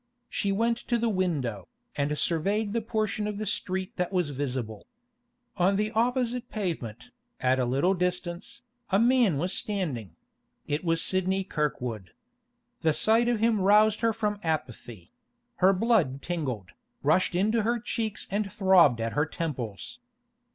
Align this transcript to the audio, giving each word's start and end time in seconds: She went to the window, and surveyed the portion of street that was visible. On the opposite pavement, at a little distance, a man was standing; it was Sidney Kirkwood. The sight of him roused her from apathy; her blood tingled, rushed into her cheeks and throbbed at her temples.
She 0.29 0.51
went 0.51 0.77
to 0.79 0.97
the 0.97 1.09
window, 1.09 1.67
and 1.95 2.17
surveyed 2.17 2.73
the 2.73 2.81
portion 2.81 3.27
of 3.27 3.47
street 3.47 3.97
that 3.97 4.11
was 4.11 4.31
visible. 4.31 4.87
On 5.57 5.75
the 5.75 5.91
opposite 5.91 6.49
pavement, 6.49 7.11
at 7.39 7.59
a 7.59 7.65
little 7.69 7.93
distance, 7.93 8.63
a 8.89 8.97
man 8.97 9.37
was 9.37 9.53
standing; 9.53 10.15
it 10.65 10.83
was 10.83 11.03
Sidney 11.03 11.43
Kirkwood. 11.43 12.13
The 12.79 12.93
sight 12.93 13.29
of 13.29 13.39
him 13.41 13.61
roused 13.61 14.01
her 14.01 14.11
from 14.11 14.39
apathy; 14.41 15.11
her 15.57 15.71
blood 15.71 16.23
tingled, 16.23 16.71
rushed 17.03 17.35
into 17.35 17.61
her 17.61 17.79
cheeks 17.79 18.25
and 18.31 18.51
throbbed 18.51 18.99
at 18.99 19.13
her 19.13 19.27
temples. 19.27 19.99